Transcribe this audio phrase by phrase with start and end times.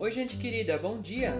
[0.00, 1.34] Oi, gente querida, bom dia!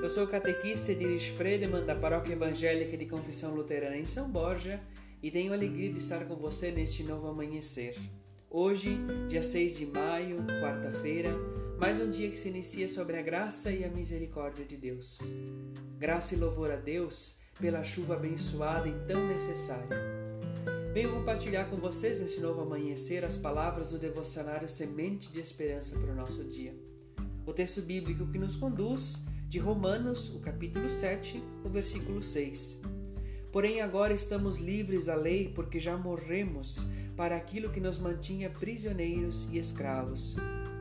[0.00, 4.80] Eu sou o catequista Ediris Fredeman, da Paróquia Evangélica de Confissão Luterana em São Borja,
[5.20, 7.98] e tenho alegria de estar com você neste novo amanhecer.
[8.48, 8.96] Hoje,
[9.26, 11.34] dia 6 de maio, quarta-feira,
[11.80, 15.18] mais um dia que se inicia sobre a graça e a misericórdia de Deus.
[15.98, 19.88] Graça e louvor a Deus pela chuva abençoada e tão necessária.
[20.94, 26.12] Venho compartilhar com vocês nesse novo amanhecer as palavras do devocionário Semente de Esperança para
[26.12, 26.72] o nosso dia
[27.46, 32.80] o texto bíblico que nos conduz de Romanos, o capítulo 7, o versículo 6.
[33.52, 36.86] Porém, agora estamos livres da lei porque já morremos
[37.16, 40.36] para aquilo que nos mantinha prisioneiros e escravos.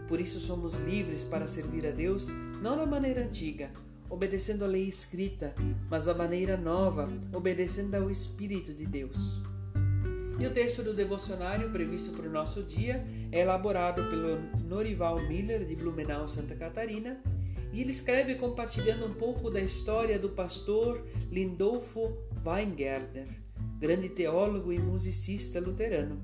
[0.09, 2.27] Por isso somos livres para servir a Deus
[2.61, 3.69] não da maneira antiga,
[4.09, 5.53] obedecendo a lei escrita,
[5.89, 9.39] mas da maneira nova, obedecendo ao Espírito de Deus.
[10.37, 14.37] E o texto do devocionário previsto para o nosso dia é elaborado pelo
[14.67, 17.21] Norival Miller, de Blumenau, Santa Catarina,
[17.71, 23.27] e ele escreve compartilhando um pouco da história do pastor Lindolfo Weingärtner,
[23.79, 26.21] grande teólogo e musicista luterano.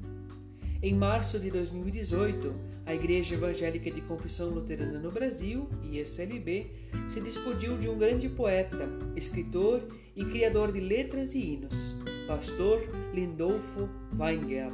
[0.84, 2.54] Em março de 2018,
[2.86, 6.72] a Igreja Evangélica de Confissão Luterana no Brasil, ISLB,
[7.08, 11.96] se despediu de um grande poeta, escritor e criador de letras e hinos,
[12.32, 14.72] pastor Lindolfo Weingärtner.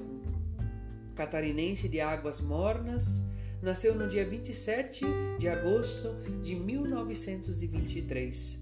[1.15, 3.25] Catarinense de águas mornas,
[3.63, 5.03] nasceu no dia 27
[5.39, 6.13] de agosto
[6.43, 8.61] de 1923.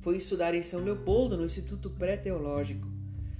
[0.00, 2.86] Foi estudar em São Leopoldo, no Instituto Pré-Teológico.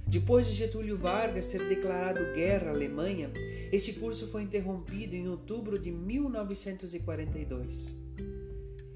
[0.05, 3.31] Depois de Getúlio Vargas ser declarado guerra à Alemanha,
[3.71, 8.06] este curso foi interrompido em outubro de 1942.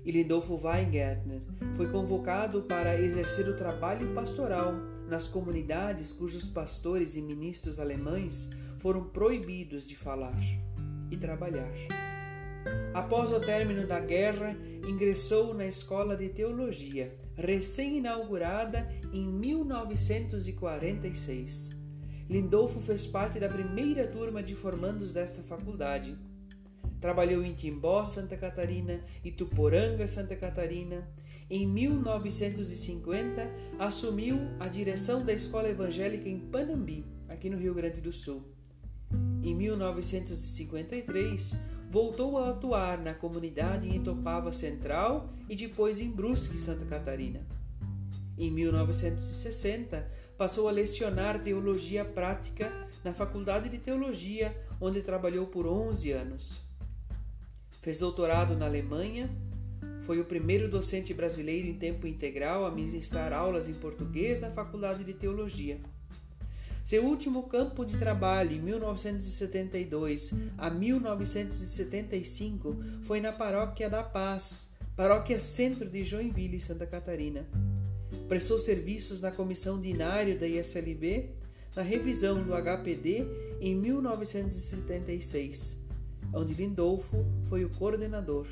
[0.03, 1.41] E Lindolfo Weingärtner
[1.75, 4.73] foi convocado para exercer o trabalho pastoral
[5.07, 10.39] nas comunidades cujos pastores e ministros alemães foram proibidos de falar
[11.11, 11.72] e trabalhar.
[12.94, 14.56] Após o término da guerra,
[14.88, 21.72] ingressou na Escola de Teologia, recém-inaugurada em 1946.
[22.29, 26.18] Lindolfo fez parte da primeira turma de formandos desta faculdade.
[27.01, 31.09] Trabalhou em Timbó, Santa Catarina, e Tuporanga, Santa Catarina.
[31.50, 38.13] Em 1950, assumiu a direção da Escola Evangélica em Panambi, aqui no Rio Grande do
[38.13, 38.44] Sul.
[39.44, 41.56] Em 1953,
[41.89, 47.45] voltou a atuar na comunidade em Topava Central e depois em Brusque, Santa Catarina.
[48.38, 50.07] Em 1960,
[50.38, 52.72] passou a lecionar teologia prática
[53.03, 56.70] na Faculdade de Teologia, onde trabalhou por 11 anos.
[57.81, 59.28] Fez doutorado na Alemanha,
[60.06, 65.03] foi o primeiro docente brasileiro em tempo integral a ministrar aulas em português na Faculdade
[65.03, 65.80] de Teologia.
[66.84, 75.40] Seu último campo de trabalho, em 1972 a 1975, foi na Paróquia da Paz, paróquia
[75.40, 77.48] centro de Joinville, Santa Catarina.
[78.28, 81.31] Prestou serviços na comissão dinário da ISLB,
[81.75, 83.25] na revisão do HPD
[83.59, 85.81] em 1976,
[86.34, 88.47] onde Lindolfo foi o coordenador.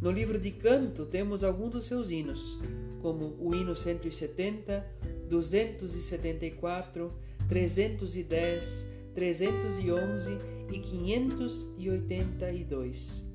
[0.00, 2.58] No livro de canto temos alguns dos seus hinos,
[3.02, 4.84] como o hino 170,
[5.28, 7.12] 274,
[7.48, 10.38] 310, 311
[10.72, 13.26] e 582.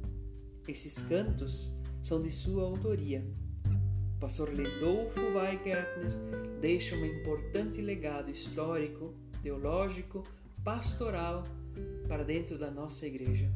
[0.67, 1.71] Esses cantos
[2.01, 3.23] são de sua autoria.
[4.15, 6.11] O pastor Lindolfo Weingärtner
[6.59, 10.23] deixa um importante legado histórico, teológico,
[10.63, 11.43] pastoral
[12.07, 13.51] para dentro da nossa igreja.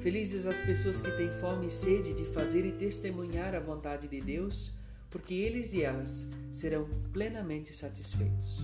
[0.00, 4.20] Felizes as pessoas que têm fome e sede de fazer e testemunhar a vontade de
[4.20, 4.72] Deus,
[5.10, 8.58] porque eles e elas serão plenamente satisfeitos.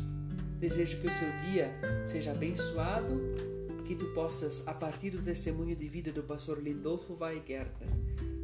[0.58, 1.70] Desejo que o seu dia
[2.06, 3.20] seja abençoado,
[3.84, 7.88] que tu possas, a partir do testemunho de vida do pastor Lindolfo Weingärtner,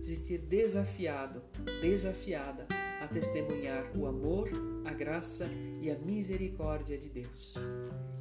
[0.00, 1.42] se ter desafiado,
[1.82, 2.66] desafiada
[3.04, 4.48] a testemunhar o amor,
[4.84, 5.46] a graça
[5.80, 7.54] e a misericórdia de Deus.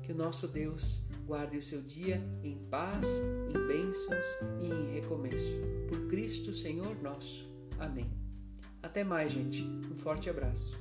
[0.01, 3.07] Que o nosso Deus guarde o seu dia em paz,
[3.47, 4.27] em bênçãos
[4.61, 5.57] e em recomeço.
[5.87, 7.47] Por Cristo Senhor nosso.
[7.79, 8.11] Amém.
[8.81, 9.63] Até mais, gente.
[9.63, 10.77] Um forte abraço.